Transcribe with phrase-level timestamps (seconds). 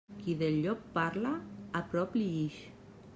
[0.19, 1.33] Qui del llop parla,
[1.81, 2.59] a prop li ix.